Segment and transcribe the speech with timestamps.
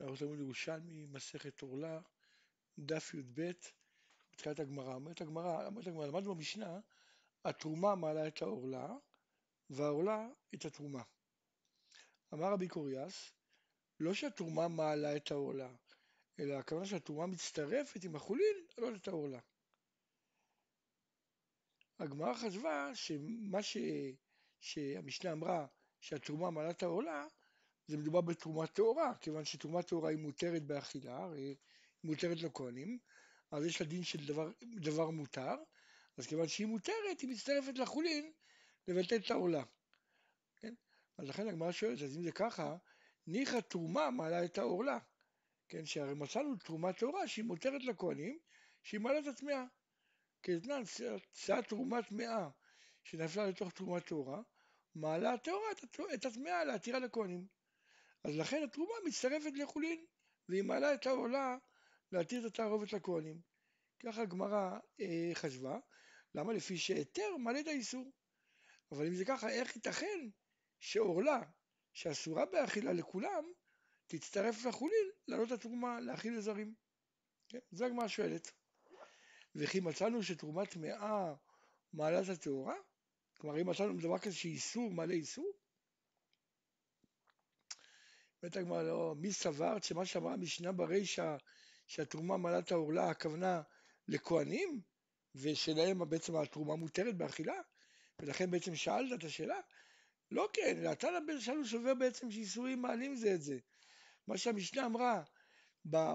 [0.00, 2.00] אנחנו תלמוד ירושלמי, מסכת עורלה,
[2.78, 3.50] דף י"ב,
[4.32, 4.94] בתחילת הגמרא.
[4.94, 6.80] אומרת הגמרא, אומרת הגמרא, למדנו במשנה,
[7.44, 8.88] התרומה מעלה את העורלה,
[9.70, 11.02] והעורלה את התרומה.
[12.34, 13.32] אמר רבי קוריאס,
[14.00, 15.70] לא שהתרומה מעלה את העורלה,
[16.38, 19.40] אלא הכוונה שהתרומה מצטרפת עם החולין לעלות את העורלה.
[21.98, 23.76] הגמרא חשבה שמה ש...
[24.60, 25.66] שהמשנה אמרה
[26.00, 27.26] שהתרומה מעלה את העורלה,
[27.88, 31.56] זה מדובר בתרומה טהורה, כיוון שתרומה טהורה היא מותרת באכילה, היא
[32.04, 32.98] מותרת לכהנים,
[33.50, 35.54] אז יש לה דין של דבר, דבר מותר,
[36.16, 38.32] אז כיוון שהיא מותרת, היא מצטרפת לחולין
[38.88, 39.62] לבטל את העורלה.
[40.56, 40.74] כן?
[41.18, 42.76] אז לכן הגמרא שואלת, אז אם זה ככה,
[43.26, 44.98] ניחא תרומה מעלה את העורלה.
[45.68, 48.38] כן, שהרי מצאנו תרומה טהורה שהיא מותרת לכהנים,
[48.82, 49.64] שהיא מעלה את הטמאה.
[50.42, 50.82] כאתנן,
[51.32, 52.48] צעת תרומה טמאה
[53.04, 54.42] שנפלה לתוך תרומה טהורה,
[54.94, 55.68] מעלה הטהורה
[56.14, 57.57] את הטמאה להתירה לכהנים.
[58.24, 60.04] אז לכן התרומה מצטרפת לחולין,
[60.48, 61.56] והיא מעלה את העולה
[62.12, 63.40] להתיר את התערובת לכהנים.
[64.02, 65.78] ככה הגמרא אה, חשבה,
[66.34, 68.12] למה לפי שהיתר מעלה את האיסור.
[68.92, 70.28] אבל אם זה ככה, איך ייתכן
[70.78, 71.42] שעורלה,
[71.92, 73.44] שאסורה באכילה לכולם,
[74.06, 76.74] תצטרף לחולין לעלות התרומה להאכיל לזרים?
[77.48, 78.52] כן, זה הגמרא שואלת.
[79.54, 81.34] וכי מצאנו שתרומת טמאה
[81.92, 82.76] מעלה את הטהורה?
[83.38, 85.57] כלומר, אם מצאנו דבר כזה שאיסור מעלה איסור?
[88.42, 91.36] אומרת הגמרא, לא, מי סברת שמה שאמרה המשנה ברישא
[91.86, 93.62] שהתרומה מעלת העורלה הכוונה
[94.08, 94.80] לכהנים
[95.34, 97.60] ושלהם בעצם התרומה מותרת באכילה
[98.18, 99.60] ולכן בעצם שאלת את השאלה?
[100.30, 103.58] לא כן, אלא התנא בן שלום סובר בעצם שאיסורים מעלים זה את זה.
[104.26, 105.22] מה שהמשנה אמרה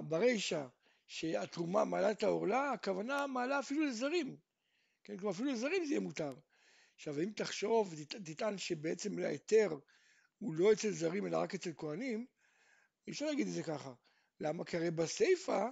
[0.09, 0.65] ברישא
[1.07, 4.37] שהתרומה מעלה את העורלה, הכוונה מעלה אפילו לזרים.
[5.03, 6.35] כן, כלומר אפילו לזרים זה יהיה מותר.
[6.95, 9.69] עכשיו אם תחשוב, תטען שבעצם להיתר
[10.43, 12.25] הוא לא אצל זרים אלא רק אצל כהנים,
[13.07, 13.93] אי אפשר להגיד את זה ככה.
[14.39, 14.65] למה?
[14.65, 15.67] כי הרי בסיפא,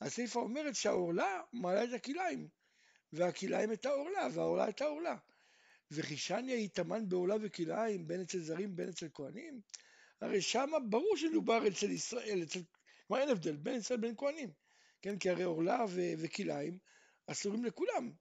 [0.00, 2.48] הסיפא אומרת שהעורלה מעלה את הכליים,
[3.12, 5.16] והכליים את העורלה, והעורלה את העורלה.
[5.90, 9.60] וחישניה יטמן בעורלה וכליים, בין אצל זרים בין אצל כהנים,
[10.20, 12.60] הרי שמה ברור שמדובר אצל ישראל, אצל...
[13.06, 14.52] כלומר אין הבדל בין ישראל לבין כהנים,
[15.02, 15.18] כן?
[15.18, 15.84] כי הרי עורלה
[16.18, 16.78] וכליים
[17.26, 18.12] אסורים לכולם.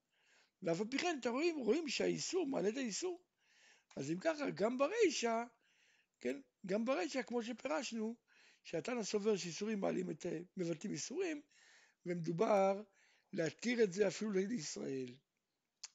[0.64, 3.22] ואף על פי כן אתם רואים, רואים שהאיסור מעלה את האיסור.
[3.96, 5.44] אז אם ככה, גם ברישא
[6.24, 6.42] כן?
[6.66, 8.16] גם ברישא, כמו שפירשנו,
[8.64, 10.26] שהתנא סובר שאיסורים מעלים את,
[10.58, 11.42] מבטאים איסורים,
[12.06, 12.82] ומדובר
[13.34, 15.16] להתיר את זה אפילו לישראל.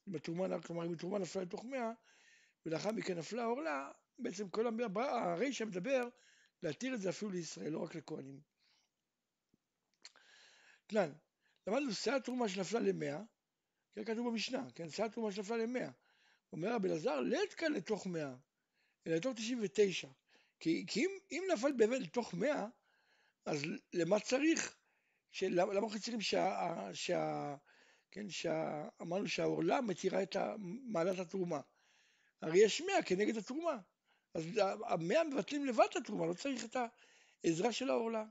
[0.09, 1.93] אם התרומה, כלומר אם התרומה נפלה לתוך מאה,
[2.67, 6.09] ולאחר מכן נפלה עורלה, בעצם כל הרישא מדבר
[6.63, 8.41] להתיר את זה אפילו לישראל, לא רק לכהנים.
[10.87, 11.13] תנן,
[11.67, 13.23] למדנו שאה תרומה שנפלה למאה,
[13.93, 15.91] כן כתוב במשנה, כן, שאה תרומה שנפלה למאה.
[16.53, 17.21] אומר רבי אלעזר,
[17.55, 18.35] כאן לתוך מאה,
[19.07, 20.09] אלא לתוך 99.
[20.61, 22.67] כי, כי אם, אם נפל באמת לתוך 100,
[23.47, 24.77] אז למה צריך,
[25.43, 26.91] למה אנחנו צריכים שה...
[26.93, 27.55] שה
[28.11, 30.37] כן, שה, אמרנו שהעורלה מתירה את
[30.93, 31.61] מעלת התרומה.
[32.43, 33.79] הרי יש 100 כנגד התרומה.
[34.35, 34.45] אז
[34.89, 36.77] המאה מבטלים לבד את התרומה, לא צריך את
[37.45, 38.25] העזרה של העורלה.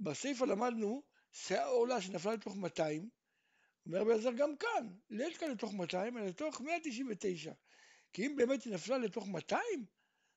[0.00, 1.02] בסיפא למדנו,
[1.32, 3.08] שהעורלה שנפלה לתוך 200,
[3.86, 7.52] אומר רבי עזר גם כאן, לא כאן לתוך 200, אלא לתוך 199.
[8.12, 9.84] כי אם באמת היא נפלה לתוך 200,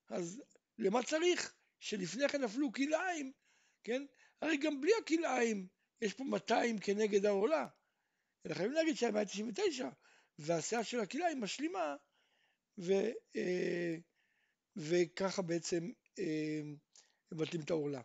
[0.09, 0.41] אז
[0.77, 3.31] למה צריך שלפני כן נפלו כלאיים,
[3.83, 4.05] כן?
[4.41, 5.67] הרי גם בלי הכלאיים
[6.01, 7.67] יש פה 200 כנגד העורלה.
[8.45, 9.89] אלא חייבים להגיד שהיה 199,
[10.39, 11.95] והשיאה של הכלאיים משלימה,
[12.77, 12.91] ו,
[13.35, 13.95] אה,
[14.75, 16.61] וככה בעצם אה,
[17.31, 18.01] מבטלים את העורלה.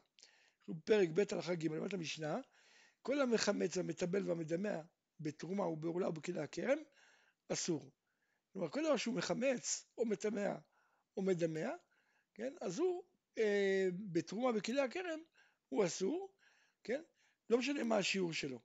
[0.84, 2.40] פרק ב' הלכה ג' למדת המשנה,
[3.02, 4.80] כל המחמץ והמטבל והמדמע
[5.22, 6.78] בתרומה ובעורלה ובכלי הכרם,
[7.48, 7.90] אסור.
[8.52, 10.54] כלומר, כל דבר שהוא מחמץ או מטמע
[11.16, 11.70] או מדמע,
[12.34, 13.02] כן, אז הוא
[13.38, 15.20] אה, בתרומה בכלי הכרם
[15.68, 16.32] הוא אסור,
[16.84, 17.02] כן,
[17.50, 18.60] לא משנה מה השיעור שלו.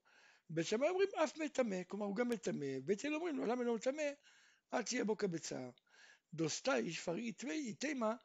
[0.50, 3.76] בית שמאי אומרים אף מטמא, כלומר הוא גם מטמא, בית הלל אומרים לו למה לא
[3.76, 4.12] מטמא
[4.72, 5.70] עד שיהיה בו כבצער.
[6.34, 8.16] דוסטאי שפרי איתמה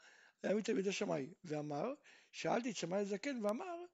[0.43, 1.95] היה מתלמיד השמאי, ואמר,
[2.33, 3.85] שאלתי את שמאי הזקן ואמר,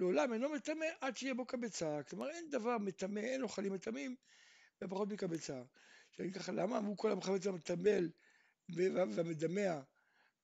[0.00, 2.02] לעולם אינו מטמא עד שיהיה בו כבצער.
[2.02, 4.16] כלומר אין דבר מטמא, אין אוכלים מטמאים,
[4.84, 5.64] ופחות מכבצער.
[6.10, 8.10] שאני ככה, למה אמרו כל המחמץ והמטמל
[9.14, 9.80] והמדמע,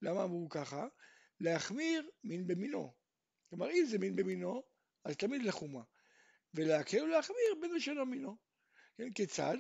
[0.03, 0.87] למה אמרו ככה?
[1.41, 2.95] להחמיר מין במינו.
[3.49, 4.63] כלומר, אם זה מין במינו,
[5.05, 5.83] אז תמיד לחומה.
[6.55, 8.37] ולהקל ולהחמיר בין ראשון מינו.
[8.97, 9.57] כן, כיצד?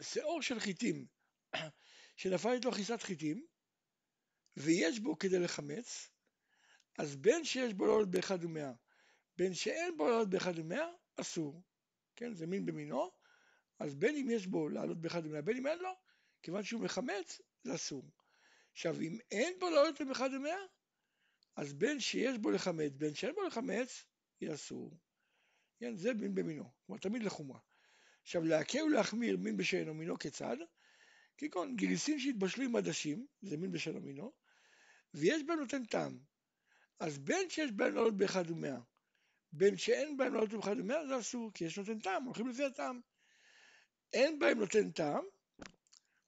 [0.00, 1.06] שיעור של חיטים
[2.16, 3.46] שנפלת לו חיסת חיטים
[4.56, 6.10] ויש בו כדי לחמץ,
[6.98, 8.72] אז בין שיש בו לעלות באחד ומאה,
[9.36, 11.62] בין שאין בו לעלות באחד ומאה, אסור.
[12.16, 13.10] כן, זה מין במינו,
[13.78, 15.90] אז בין אם יש בו לעלות באחד ומאה, בין אם אין לו,
[16.42, 18.10] כיוון שהוא מחמץ, זה אסור.
[18.72, 20.58] עכשיו, אם אין בו לעלות עם אחד למאה,
[21.56, 24.04] אז בין שיש בו לחמץ, בין שאין בו לחמץ,
[24.40, 24.98] יהיה אסור.
[25.78, 27.60] כן, זה מין במינו, כלומר תמיד לחומרה.
[28.22, 30.56] עכשיו, להקל ולהחמיר מין בשאינו מינו כיצד?
[31.38, 34.32] כגון גיריסין שהתבשלו עם עדשים, זה מין בשאינו מינו,
[35.14, 36.18] ויש בהם נותן טעם.
[37.00, 38.78] אז בין שיש לעלות באחד ומאה,
[39.52, 43.00] בין שאין לעלות באחד ומאה, זה אסור, כי יש נותן טעם, הולכים לפי הטעם.
[44.12, 45.24] אין בהם נותן טעם,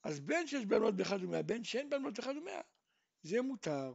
[0.05, 2.61] אז בין שיש לעלות באחד ומאה, בין שאין לעלות באחד ומאה,
[3.23, 3.95] זה מותר.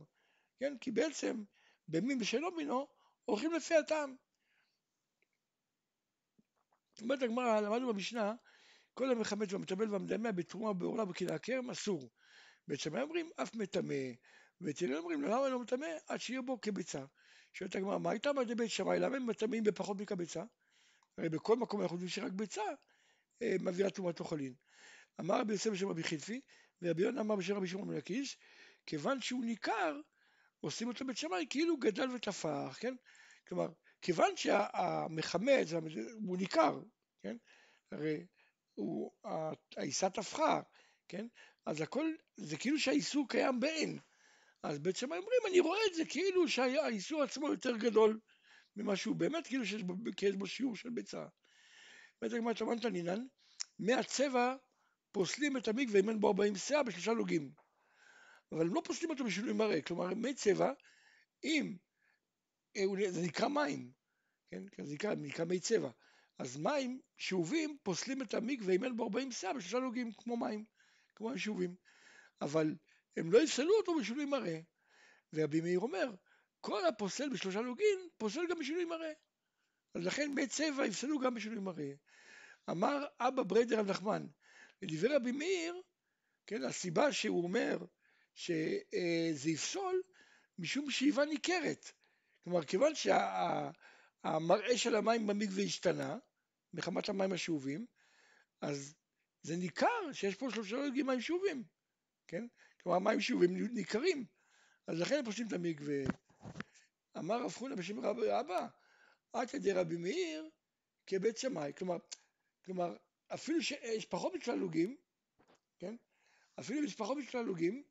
[0.60, 0.78] כן?
[0.82, 1.44] כי בעצם
[1.88, 2.88] במין בשאינו מינו
[3.26, 4.16] הולכים לפי הטעם.
[7.02, 8.34] אומרת הגמרא, למדנו במשנה,
[8.94, 12.10] כל המחמץ והמטבל והמדמה בתרומה בעורלה ובקהילה הכרם אסור.
[12.68, 13.96] בית שמאי אומרים אף מטמא,
[14.64, 15.88] ואצל אומרים למה לא מטמא?
[16.08, 17.06] עד שיהיה בו כביצה.
[17.54, 19.00] שואלת הגמרא, מה הייתה מדי בית שמאי?
[19.00, 20.44] למה הם מטמאים בפחות מכביצה?
[21.18, 22.62] הרי בכל מקום אנחנו יודעים שרק ביצה
[23.42, 24.54] אה, מעבירה תרומת אוכלין.
[25.20, 26.42] אמר רבי יוסף בשם רבי חלפי,
[26.82, 28.38] ורבי יונה אמר בשם רבי שמעון מלקיש,
[28.86, 30.00] כיוון שהוא ניכר,
[30.60, 32.96] עושים אותו בית שמאי כאילו גדל ותפח, כן?
[33.48, 33.68] כלומר,
[34.02, 35.74] כיוון שהמחמץ
[36.28, 36.80] הוא ניכר,
[37.22, 37.38] כן?
[37.92, 38.26] הרי
[39.78, 40.62] העיסה תפחה,
[41.08, 41.28] כן?
[41.66, 44.00] אז הכל, זה כאילו שהאיסור קיים באין.
[44.64, 48.20] אז שמאי אומרים, אני רואה את זה כאילו שהאיסור עצמו יותר גדול
[48.76, 51.26] ממה שהוא באמת, כאילו שיש בו, יש בו שיעור של ביצה.
[52.22, 53.26] בית הגמרא תאמן תנינן,
[53.80, 54.56] מהצבע
[55.12, 57.52] פוסלים את המקווה אם אין בו 40 שאה בשלושה לוגים.
[58.52, 60.72] אבל הם לא פוסלים אותו בשינוי מראה, כלומר מי צבע,
[61.44, 61.76] אם
[62.78, 63.92] אה, זה נקרא מים,
[64.52, 64.64] כן?
[64.86, 65.90] זה נקרא, נקרא מי צבע.
[66.40, 70.66] אז מים, שאובים, פוסלים את המקווה אם אין בו 40 שאה בשלושה לוגים, כמו מים,
[71.16, 71.76] כמו מים שאובים.
[72.42, 72.76] אבל
[73.18, 74.60] הם לא יפסלו אותו בשינוי מראה.
[75.34, 76.16] ורבי מאיר אומר,
[76.62, 79.14] כל הפוסל בשלושה לוגים, פוסל גם בשינוי מראה.
[79.96, 81.92] אז לכן מי צבע יפסלו גם בשינוי מראה.
[82.70, 84.28] אמר אבא בריידר רב נחמן,
[84.82, 85.82] לדברי רבי מאיר,
[86.48, 87.78] כן, הסיבה שהוא אומר
[88.36, 90.02] שזה יפסול,
[90.60, 91.92] משום שאיבה ניכרת.
[92.44, 96.18] כלומר, כיוון שהמראה של המים במקווה השתנה,
[96.74, 97.86] מחמת המים השאובים,
[98.62, 98.96] אז
[99.42, 101.64] זה ניכר שיש פה שלושה לוגים מים שאובים,
[102.28, 102.48] כן?
[102.84, 104.26] כלומר, מים שאובים ניכרים,
[104.88, 105.96] אז לכן הם פושטים את המקווה.
[107.18, 108.68] אמר רב חונה בשם רבי אבא,
[109.34, 110.50] עד כדי רבי מאיר
[111.08, 111.72] כבית שמאי.
[111.78, 111.98] כלומר,
[112.66, 112.96] כלומר,
[113.34, 114.98] אפילו שיש פחות מצללוגים,
[115.80, 115.96] כן?
[116.60, 117.84] אפילו אם יש פחות מצללוגים,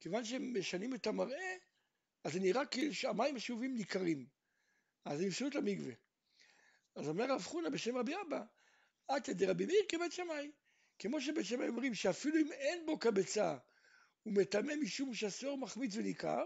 [0.00, 1.56] כיוון שהם משנים את המראה,
[2.24, 4.26] אז זה נראה כאילו שהמים השאובים ניכרים.
[5.04, 5.92] אז הם יפסלו את המקווה.
[6.96, 8.44] אז אומר רב חונה בשם רבי אבא,
[9.08, 10.50] עתא דרבי מאיר כבית שמאי.
[10.98, 13.56] כמו שבית שמאי אומרים שאפילו אם אין בו קבצה,
[14.22, 16.44] הוא מטמא משום שהשעור מחמיץ וניכר,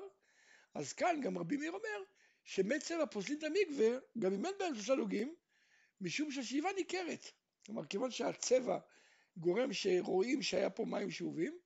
[0.75, 2.05] אז כאן גם רבי מאיר אומר
[2.44, 5.35] שמת צבע פוסלים את המקווה, גם אם אין בהם שלושה לוגים,
[6.00, 7.26] משום שהשאיבה ניכרת.
[7.67, 8.79] כלומר, כיוון שהצבע
[9.37, 11.59] גורם שרואים שהיה פה מים שאובים,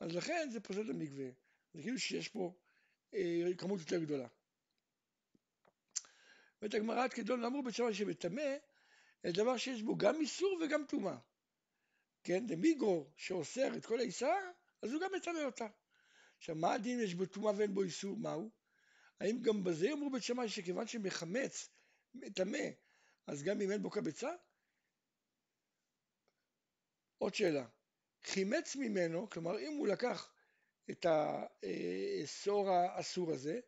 [0.00, 1.28] אז לכן זה פוסל את המקווה.
[1.74, 2.54] זה כאילו שיש פה
[3.14, 4.28] אה, כמות יותר גדולה.
[6.62, 8.56] ואת הגמרא עד כדון אמרו בית שמאי שמטמא,
[9.22, 11.16] זה דבר שיש בו גם איסור וגם טומאה.
[12.22, 14.34] כן, דמיגרו שאוסר את כל העיסה,
[14.82, 15.66] אז הוא גם מטמא אותה.
[16.38, 18.16] עכשיו, מה הדין יש בו טומאה ואין בו איסור?
[18.16, 18.50] מהו?
[19.20, 21.68] האם גם בזה אמרו בית שמאי שכיוון שמחמץ,
[22.14, 22.68] מטמא,
[23.26, 24.30] אז גם אם אין בו קבצה?
[27.18, 27.66] עוד שאלה,
[28.22, 30.32] חימץ ממנו, כלומר אם הוא לקח
[30.90, 33.60] את העשור האסור הזה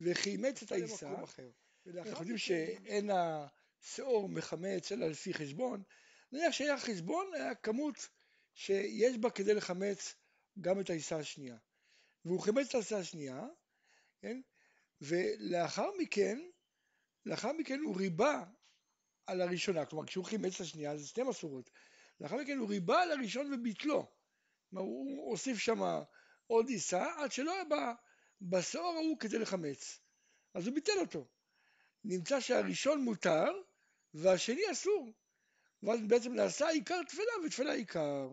[0.00, 1.10] וחימץ את העיסה,
[1.86, 5.82] אנחנו יודעים שאין השעור מחמץ אלא לפי חשבון,
[6.32, 8.08] נניח שהיה חשבון, היה כמות
[8.54, 10.14] שיש בה כדי לחמץ
[10.60, 11.56] גם את העיסה השנייה.
[12.24, 13.42] והוא חימץ את העיסה השנייה,
[14.20, 14.40] כן?
[15.00, 16.38] ולאחר מכן,
[17.26, 18.44] לאחר מכן הוא ריבה
[19.26, 21.70] על הראשונה, כלומר כשהוא חימץ את השנייה זה שתי מסורות,
[22.20, 24.06] לאחר מכן הוא ריבה על הראשון וביטלו,
[24.70, 25.80] כלומר הוא הוסיף שם
[26.46, 27.92] עוד עיסה עד שלא היה בא
[28.40, 30.00] בשעור ההוא כדי לחמץ,
[30.54, 31.28] אז הוא ביטל אותו.
[32.04, 33.52] נמצא שהראשון מותר
[34.14, 35.12] והשני אסור,
[35.82, 38.28] ואז בעצם נעשה עיקר תפלה ותפלה עיקר.